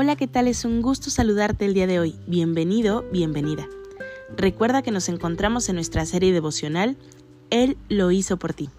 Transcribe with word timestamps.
Hola, 0.00 0.14
¿qué 0.14 0.28
tal? 0.28 0.46
Es 0.46 0.64
un 0.64 0.80
gusto 0.80 1.10
saludarte 1.10 1.64
el 1.64 1.74
día 1.74 1.88
de 1.88 1.98
hoy. 1.98 2.14
Bienvenido, 2.28 3.04
bienvenida. 3.10 3.66
Recuerda 4.36 4.80
que 4.80 4.92
nos 4.92 5.08
encontramos 5.08 5.68
en 5.68 5.74
nuestra 5.74 6.06
serie 6.06 6.32
devocional 6.32 6.96
Él 7.50 7.76
lo 7.88 8.12
hizo 8.12 8.36
por 8.36 8.54
ti, 8.54 8.70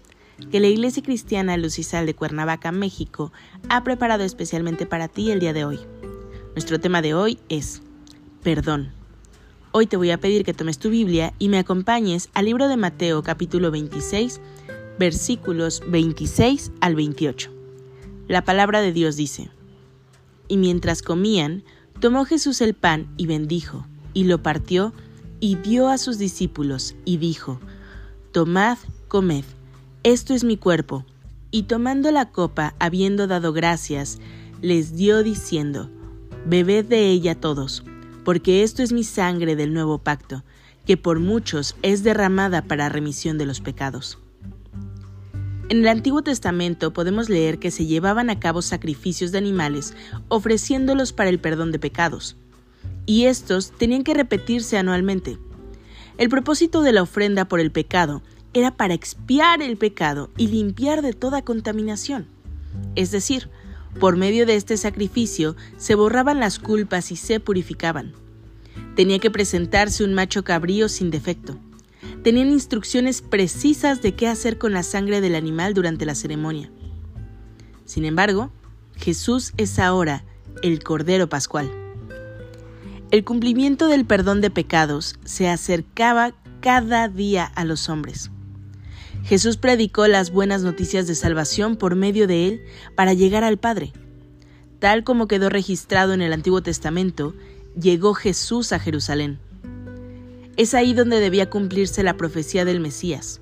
que 0.50 0.60
la 0.60 0.68
Iglesia 0.68 1.02
Cristiana 1.02 1.58
Lucisal 1.58 2.06
de 2.06 2.14
Cuernavaca, 2.14 2.72
México, 2.72 3.32
ha 3.68 3.84
preparado 3.84 4.24
especialmente 4.24 4.86
para 4.86 5.08
ti 5.08 5.30
el 5.30 5.40
día 5.40 5.52
de 5.52 5.66
hoy. 5.66 5.78
Nuestro 6.54 6.80
tema 6.80 7.02
de 7.02 7.12
hoy 7.12 7.38
es 7.50 7.82
Perdón. 8.42 8.90
Hoy 9.72 9.86
te 9.86 9.98
voy 9.98 10.12
a 10.12 10.20
pedir 10.20 10.42
que 10.42 10.54
tomes 10.54 10.78
tu 10.78 10.88
Biblia 10.88 11.34
y 11.38 11.50
me 11.50 11.58
acompañes 11.58 12.30
al 12.32 12.46
libro 12.46 12.66
de 12.66 12.78
Mateo 12.78 13.22
capítulo 13.22 13.70
26, 13.70 14.40
versículos 14.98 15.82
26 15.86 16.72
al 16.80 16.94
28. 16.94 17.50
La 18.26 18.42
palabra 18.42 18.80
de 18.80 18.94
Dios 18.94 19.16
dice, 19.16 19.50
y 20.50 20.56
mientras 20.56 21.00
comían, 21.00 21.62
tomó 22.00 22.24
Jesús 22.24 22.60
el 22.60 22.74
pan 22.74 23.06
y 23.16 23.26
bendijo, 23.26 23.86
y 24.12 24.24
lo 24.24 24.42
partió, 24.42 24.92
y 25.38 25.54
dio 25.54 25.88
a 25.88 25.96
sus 25.96 26.18
discípulos, 26.18 26.96
y 27.04 27.18
dijo, 27.18 27.60
Tomad, 28.32 28.76
comed, 29.06 29.44
esto 30.02 30.34
es 30.34 30.42
mi 30.42 30.56
cuerpo. 30.56 31.06
Y 31.52 31.62
tomando 31.64 32.10
la 32.10 32.30
copa, 32.30 32.74
habiendo 32.80 33.28
dado 33.28 33.52
gracias, 33.52 34.18
les 34.60 34.96
dio 34.96 35.22
diciendo, 35.22 35.88
Bebed 36.46 36.86
de 36.86 37.10
ella 37.10 37.36
todos, 37.36 37.84
porque 38.24 38.64
esto 38.64 38.82
es 38.82 38.92
mi 38.92 39.04
sangre 39.04 39.54
del 39.54 39.72
nuevo 39.72 39.98
pacto, 39.98 40.42
que 40.84 40.96
por 40.96 41.20
muchos 41.20 41.76
es 41.82 42.02
derramada 42.02 42.62
para 42.62 42.88
remisión 42.88 43.38
de 43.38 43.46
los 43.46 43.60
pecados. 43.60 44.18
En 45.70 45.78
el 45.78 45.88
Antiguo 45.88 46.22
Testamento 46.22 46.92
podemos 46.92 47.28
leer 47.28 47.60
que 47.60 47.70
se 47.70 47.86
llevaban 47.86 48.28
a 48.28 48.40
cabo 48.40 48.60
sacrificios 48.60 49.30
de 49.30 49.38
animales 49.38 49.94
ofreciéndolos 50.26 51.12
para 51.12 51.30
el 51.30 51.38
perdón 51.38 51.70
de 51.70 51.78
pecados, 51.78 52.36
y 53.06 53.26
estos 53.26 53.70
tenían 53.70 54.02
que 54.02 54.12
repetirse 54.12 54.78
anualmente. 54.78 55.38
El 56.18 56.28
propósito 56.28 56.82
de 56.82 56.90
la 56.90 57.02
ofrenda 57.02 57.44
por 57.44 57.60
el 57.60 57.70
pecado 57.70 58.20
era 58.52 58.76
para 58.76 58.94
expiar 58.94 59.62
el 59.62 59.76
pecado 59.76 60.30
y 60.36 60.48
limpiar 60.48 61.02
de 61.02 61.12
toda 61.12 61.42
contaminación. 61.42 62.26
Es 62.96 63.12
decir, 63.12 63.48
por 64.00 64.16
medio 64.16 64.46
de 64.46 64.56
este 64.56 64.76
sacrificio 64.76 65.54
se 65.76 65.94
borraban 65.94 66.40
las 66.40 66.58
culpas 66.58 67.12
y 67.12 67.16
se 67.16 67.38
purificaban. 67.38 68.12
Tenía 68.96 69.20
que 69.20 69.30
presentarse 69.30 70.02
un 70.02 70.14
macho 70.14 70.42
cabrío 70.42 70.88
sin 70.88 71.12
defecto 71.12 71.60
tenían 72.22 72.50
instrucciones 72.50 73.22
precisas 73.22 74.02
de 74.02 74.14
qué 74.14 74.28
hacer 74.28 74.58
con 74.58 74.72
la 74.72 74.82
sangre 74.82 75.20
del 75.20 75.34
animal 75.34 75.74
durante 75.74 76.04
la 76.06 76.14
ceremonia. 76.14 76.70
Sin 77.84 78.04
embargo, 78.04 78.50
Jesús 78.96 79.52
es 79.56 79.78
ahora 79.78 80.24
el 80.62 80.82
Cordero 80.82 81.28
Pascual. 81.28 81.70
El 83.10 83.24
cumplimiento 83.24 83.88
del 83.88 84.04
perdón 84.04 84.40
de 84.40 84.50
pecados 84.50 85.16
se 85.24 85.48
acercaba 85.48 86.32
cada 86.60 87.08
día 87.08 87.44
a 87.44 87.64
los 87.64 87.88
hombres. 87.88 88.30
Jesús 89.24 89.56
predicó 89.56 90.06
las 90.06 90.30
buenas 90.30 90.62
noticias 90.62 91.06
de 91.06 91.14
salvación 91.14 91.76
por 91.76 91.96
medio 91.96 92.26
de 92.26 92.46
él 92.46 92.60
para 92.94 93.12
llegar 93.14 93.44
al 93.44 93.58
Padre. 93.58 93.92
Tal 94.78 95.04
como 95.04 95.28
quedó 95.28 95.48
registrado 95.48 96.14
en 96.14 96.22
el 96.22 96.32
Antiguo 96.32 96.62
Testamento, 96.62 97.34
llegó 97.78 98.14
Jesús 98.14 98.72
a 98.72 98.78
Jerusalén. 98.78 99.38
Es 100.56 100.74
ahí 100.74 100.94
donde 100.94 101.20
debía 101.20 101.48
cumplirse 101.48 102.02
la 102.02 102.16
profecía 102.16 102.64
del 102.64 102.80
Mesías, 102.80 103.40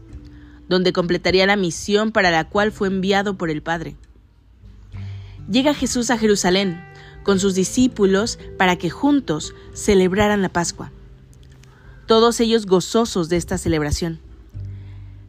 donde 0.69 0.93
completaría 0.93 1.47
la 1.47 1.57
misión 1.57 2.13
para 2.13 2.31
la 2.31 2.49
cual 2.49 2.73
fue 2.73 2.89
enviado 2.89 3.37
por 3.37 3.51
el 3.51 3.63
Padre. 3.63 3.97
Llega 5.51 5.75
Jesús 5.75 6.11
a 6.11 6.19
Jerusalén 6.19 6.81
con 7.23 7.41
sus 7.41 7.55
discípulos 7.55 8.39
para 8.57 8.77
que 8.77 8.91
juntos 8.91 9.55
celebraran 9.73 10.43
la 10.43 10.49
Pascua. 10.49 10.93
Todos 12.07 12.41
ellos 12.41 12.67
gozosos 12.67 13.29
de 13.29 13.37
esta 13.37 13.59
celebración. 13.59 14.21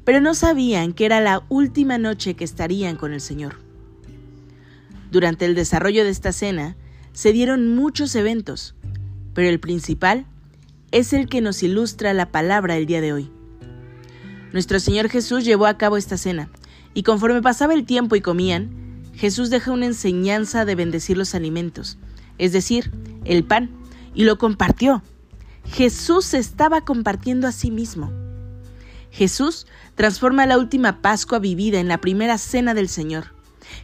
Pero 0.06 0.22
no 0.22 0.34
sabían 0.34 0.94
que 0.94 1.06
era 1.06 1.20
la 1.20 1.44
última 1.50 1.98
noche 1.98 2.36
que 2.36 2.46
estarían 2.46 2.96
con 2.96 3.14
el 3.14 3.22
Señor. 3.22 3.58
Durante 5.12 5.46
el 5.46 5.56
desarrollo 5.56 6.04
de 6.04 6.10
esta 6.10 6.32
cena 6.32 6.76
se 7.12 7.34
dieron 7.34 7.76
muchos 7.76 8.16
eventos, 8.16 8.76
pero 9.34 9.50
el 9.50 9.60
principal 9.60 10.26
es 10.92 11.14
el 11.14 11.28
que 11.28 11.42
nos 11.42 11.64
ilustra 11.64 12.14
la 12.14 12.32
palabra 12.32 12.78
el 12.78 12.86
día 12.86 13.02
de 13.02 13.14
hoy. 13.14 13.32
Nuestro 14.52 14.80
Señor 14.80 15.10
Jesús 15.10 15.46
llevó 15.46 15.68
a 15.68 15.78
cabo 15.78 15.98
esta 15.98 16.18
cena, 16.18 16.50
y 16.94 17.04
conforme 17.04 17.42
pasaba 17.42 17.74
el 17.74 17.86
tiempo 17.86 18.16
y 18.16 18.22
comían, 18.22 19.04
Jesús 19.14 19.50
deja 19.50 19.72
una 19.72 19.86
enseñanza 19.86 20.66
de 20.66 20.76
bendecir 20.76 21.18
los 21.18 21.36
alimentos, 21.36 21.98
es 22.38 22.52
decir, 22.52 22.92
el 23.26 23.44
pan, 23.44 23.70
y 24.16 24.24
lo 24.24 24.38
compartió. 24.38 25.04
Jesús 25.66 26.34
estaba 26.34 26.82
compartiendo 26.82 27.48
a 27.48 27.52
sí 27.52 27.70
mismo. 27.70 28.12
Jesús 29.12 29.68
transforma 29.96 30.46
la 30.46 30.58
última 30.58 31.02
Pascua 31.02 31.40
vivida 31.40 31.80
en 31.80 31.88
la 31.88 32.00
primera 32.00 32.38
cena 32.38 32.74
del 32.74 32.90
Señor. 32.90 33.36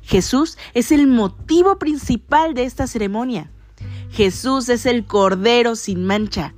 Jesús 0.02 0.58
es 0.74 0.92
el 0.92 1.08
motivo 1.08 1.78
principal 1.78 2.54
de 2.54 2.64
esta 2.64 2.88
ceremonia. 2.88 3.52
Jesús 4.10 4.70
es 4.70 4.86
el 4.86 5.06
Cordero 5.06 5.76
sin 5.76 6.06
mancha, 6.06 6.54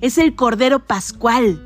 es 0.00 0.18
el 0.18 0.34
Cordero 0.34 0.84
Pascual, 0.86 1.60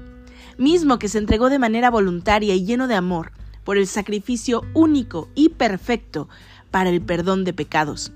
mismo 0.58 0.98
que 0.98 1.08
se 1.08 1.18
entregó 1.18 1.48
de 1.48 1.58
manera 1.58 1.90
voluntaria 1.90 2.54
y 2.54 2.64
lleno 2.64 2.88
de 2.88 2.94
amor 2.94 3.32
por 3.64 3.76
el 3.76 3.86
sacrificio 3.86 4.62
único 4.74 5.28
y 5.34 5.50
perfecto 5.50 6.28
para 6.70 6.90
el 6.90 7.00
perdón 7.00 7.44
de 7.44 7.52
pecados. 7.52 8.12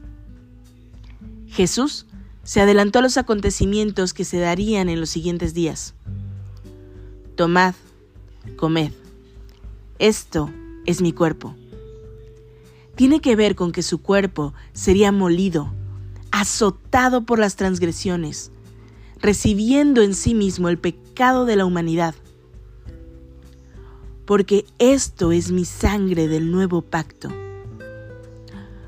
Jesús 1.49 2.07
se 2.43 2.61
adelantó 2.61 3.01
a 3.01 3.03
los 3.03 3.17
acontecimientos 3.17 4.15
que 4.15 4.25
se 4.25 4.39
darían 4.39 4.89
en 4.89 5.01
los 5.01 5.11
siguientes 5.11 5.55
días. 5.55 5.95
Tomad, 7.37 7.75
comed. 8.57 8.93
Esto 9.99 10.51
es 10.87 11.03
mi 11.03 11.13
cuerpo. 11.13 11.55
Tiene 12.95 13.21
que 13.21 13.37
ver 13.37 13.55
con 13.55 13.73
que 13.73 13.83
su 13.83 14.03
cuerpo 14.03 14.55
sería 14.73 15.11
molido, 15.13 15.73
azotado 16.31 17.25
por 17.25 17.39
las 17.39 17.57
transgresiones, 17.57 18.53
recibiendo 19.21 20.03
en 20.03 20.15
sí 20.15 20.35
mismo 20.35 20.69
el 20.69 20.79
pecado 20.79 21.45
de 21.45 21.57
la 21.57 21.65
humanidad. 21.65 22.15
Porque 24.25 24.65
esto 24.79 25.33
es 25.33 25.51
mi 25.51 25.65
sangre 25.65 26.29
del 26.29 26.51
nuevo 26.51 26.83
pacto. 26.83 27.31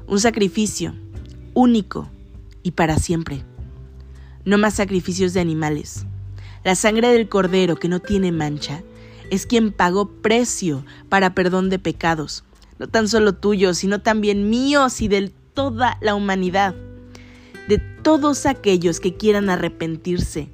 Un 0.06 0.20
sacrificio 0.20 0.94
único 1.54 2.08
y 2.62 2.72
para 2.72 2.98
siempre. 2.98 3.44
No 4.44 4.58
más 4.58 4.74
sacrificios 4.74 5.34
de 5.34 5.40
animales. 5.40 6.06
La 6.64 6.74
sangre 6.74 7.08
del 7.08 7.28
cordero 7.28 7.76
que 7.76 7.88
no 7.88 8.00
tiene 8.00 8.30
mancha 8.30 8.82
es 9.30 9.46
quien 9.46 9.72
pagó 9.72 10.08
precio 10.08 10.84
para 11.08 11.34
perdón 11.34 11.70
de 11.70 11.78
pecados, 11.78 12.44
no 12.78 12.86
tan 12.88 13.08
solo 13.08 13.34
tuyos, 13.34 13.78
sino 13.78 14.00
también 14.00 14.50
míos 14.50 15.00
y 15.00 15.08
de 15.08 15.32
toda 15.54 15.98
la 16.00 16.14
humanidad 16.14 16.74
todos 18.02 18.46
aquellos 18.46 18.98
que 18.98 19.16
quieran 19.16 19.48
arrepentirse, 19.48 20.48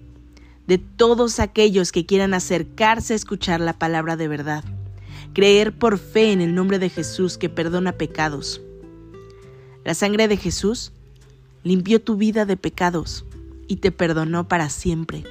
de 0.67 0.79
todos 0.79 1.41
aquellos 1.41 1.93
que 1.93 2.05
quieran 2.05 2.35
acercarse 2.35 3.15
a 3.15 3.17
escuchar 3.17 3.61
la 3.61 3.79
palabra 3.79 4.17
de 4.17 4.29
verdad, 4.29 4.65
creer 5.33 5.77
por 5.77 5.99
fe 5.99 6.33
en 6.33 6.43
el 6.43 6.55
nombre 6.55 6.79
de 6.79 6.91
Jesús 6.91 7.39
que 7.39 7.49
perdona 7.49 7.93
pecados. 7.93 8.61
La 9.85 9.95
sangre 9.95 10.29
de 10.29 10.37
Jesús 10.37 10.93
limpió 11.65 12.03
tu 12.03 12.17
vida 12.17 12.45
de 12.45 12.59
pecados 12.59 13.25
y 13.67 13.77
te 13.77 13.93
perdonó 13.93 14.47
para 14.47 14.69
siempre. 14.69 15.25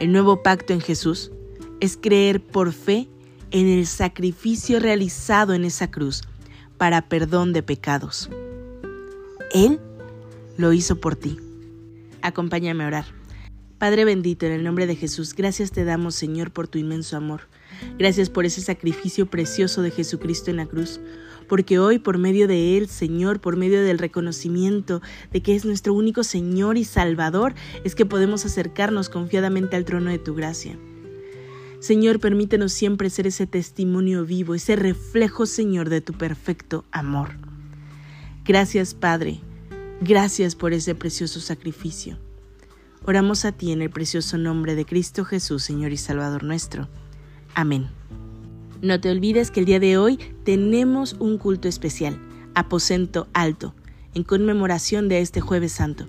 El 0.00 0.10
nuevo 0.10 0.42
pacto 0.42 0.72
en 0.72 0.80
Jesús 0.80 1.30
es 1.80 1.96
creer 1.96 2.42
por 2.42 2.72
fe 2.72 3.08
en 3.52 3.66
el 3.66 3.86
sacrificio 3.86 4.80
realizado 4.80 5.54
en 5.54 5.64
esa 5.64 5.90
cruz 5.90 6.22
para 6.76 7.08
perdón 7.08 7.52
de 7.52 7.62
pecados. 7.62 8.28
Él 9.52 9.80
lo 10.58 10.72
hizo 10.74 11.00
por 11.00 11.16
ti. 11.16 11.38
Acompáñame 12.20 12.84
a 12.84 12.88
orar. 12.88 13.04
Padre 13.78 14.04
bendito, 14.04 14.44
en 14.44 14.52
el 14.52 14.64
nombre 14.64 14.88
de 14.88 14.96
Jesús, 14.96 15.34
gracias 15.34 15.70
te 15.70 15.84
damos, 15.84 16.16
Señor, 16.16 16.50
por 16.50 16.66
tu 16.66 16.78
inmenso 16.78 17.16
amor. 17.16 17.42
Gracias 17.96 18.28
por 18.28 18.44
ese 18.44 18.60
sacrificio 18.60 19.26
precioso 19.26 19.82
de 19.82 19.92
Jesucristo 19.92 20.50
en 20.50 20.56
la 20.56 20.66
cruz, 20.66 21.00
porque 21.48 21.78
hoy 21.78 22.00
por 22.00 22.18
medio 22.18 22.48
de 22.48 22.76
Él, 22.76 22.88
Señor, 22.88 23.40
por 23.40 23.56
medio 23.56 23.80
del 23.84 23.98
reconocimiento 23.98 25.00
de 25.30 25.42
que 25.42 25.54
es 25.54 25.64
nuestro 25.64 25.94
único 25.94 26.24
Señor 26.24 26.76
y 26.76 26.84
Salvador, 26.84 27.54
es 27.84 27.94
que 27.94 28.04
podemos 28.04 28.44
acercarnos 28.44 29.08
confiadamente 29.08 29.76
al 29.76 29.84
trono 29.84 30.10
de 30.10 30.18
tu 30.18 30.34
gracia. 30.34 30.76
Señor, 31.78 32.18
permítenos 32.18 32.72
siempre 32.72 33.10
ser 33.10 33.28
ese 33.28 33.46
testimonio 33.46 34.24
vivo, 34.24 34.56
ese 34.56 34.74
reflejo, 34.74 35.46
Señor, 35.46 35.88
de 35.88 36.00
tu 36.00 36.14
perfecto 36.14 36.84
amor. 36.90 37.28
Gracias, 38.44 38.94
Padre. 38.94 39.40
Gracias 40.00 40.54
por 40.54 40.72
ese 40.72 40.94
precioso 40.94 41.40
sacrificio. 41.40 42.18
Oramos 43.04 43.44
a 43.44 43.52
ti 43.52 43.72
en 43.72 43.82
el 43.82 43.90
precioso 43.90 44.38
nombre 44.38 44.76
de 44.76 44.84
Cristo 44.84 45.24
Jesús, 45.24 45.64
Señor 45.64 45.92
y 45.92 45.96
Salvador 45.96 46.44
nuestro. 46.44 46.88
Amén. 47.54 47.88
No 48.80 49.00
te 49.00 49.10
olvides 49.10 49.50
que 49.50 49.58
el 49.58 49.66
día 49.66 49.80
de 49.80 49.98
hoy 49.98 50.18
tenemos 50.44 51.14
un 51.18 51.36
culto 51.36 51.66
especial, 51.66 52.16
aposento 52.54 53.26
alto, 53.32 53.74
en 54.14 54.22
conmemoración 54.22 55.08
de 55.08 55.20
este 55.20 55.40
jueves 55.40 55.72
santo. 55.72 56.06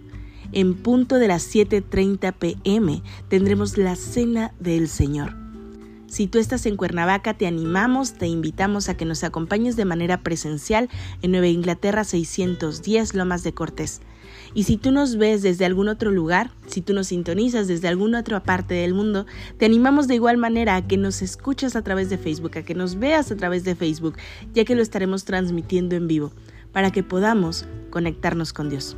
En 0.51 0.75
punto 0.75 1.15
de 1.15 1.27
las 1.27 1.51
7.30 1.53 2.33
pm 2.33 3.01
tendremos 3.27 3.75
la 3.77 3.95
cena 3.95 4.53
del 4.59 4.87
Señor. 4.87 5.35
Si 6.09 6.25
tú 6.25 6.39
estás 6.39 6.65
en 6.65 6.75
Cuernavaca, 6.75 7.35
te 7.35 7.45
animamos, 7.45 8.13
te 8.13 8.25
invitamos 8.25 8.89
a 8.89 8.97
que 8.97 9.05
nos 9.05 9.23
acompañes 9.23 9.75
de 9.75 9.85
manera 9.85 10.21
presencial 10.21 10.89
en 11.21 11.31
Nueva 11.31 11.47
Inglaterra 11.47 12.03
610 12.03 13.13
Lomas 13.13 13.43
de 13.43 13.53
Cortés. 13.53 14.01
Y 14.55 14.63
si 14.63 14.77
tú 14.77 14.91
nos 14.91 15.17
ves 15.17 15.43
desde 15.43 15.65
algún 15.65 15.87
otro 15.87 16.09
lugar, 16.09 16.49
si 16.65 16.81
tú 16.81 16.93
nos 16.93 17.07
sintonizas 17.07 17.67
desde 17.67 17.87
alguna 17.87 18.21
otra 18.21 18.41
parte 18.41 18.73
del 18.73 18.95
mundo, 18.95 19.27
te 19.59 19.65
animamos 19.65 20.07
de 20.07 20.15
igual 20.15 20.37
manera 20.37 20.75
a 20.75 20.87
que 20.87 20.97
nos 20.97 21.21
escuches 21.21 21.75
a 21.75 21.83
través 21.83 22.09
de 22.09 22.17
Facebook, 22.17 22.57
a 22.57 22.63
que 22.63 22.73
nos 22.73 22.97
veas 22.97 23.31
a 23.31 23.35
través 23.35 23.63
de 23.63 23.75
Facebook, 23.75 24.15
ya 24.55 24.65
que 24.65 24.75
lo 24.75 24.81
estaremos 24.81 25.25
transmitiendo 25.25 25.95
en 25.95 26.07
vivo, 26.07 26.31
para 26.71 26.91
que 26.91 27.03
podamos 27.03 27.67
conectarnos 27.91 28.51
con 28.51 28.69
Dios. 28.69 28.97